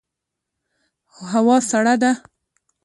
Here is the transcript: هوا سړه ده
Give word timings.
هوا 1.31 1.57
سړه 1.69 1.95
ده 2.01 2.11